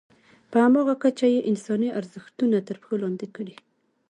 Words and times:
په 0.51 0.57
همغه 0.65 0.93
کچه 1.03 1.27
یې 1.33 1.45
انساني 1.51 1.89
ارزښتونه 1.99 2.57
تر 2.67 2.75
پښو 2.81 2.95
لاندې 3.03 3.27
کړل. 3.35 3.57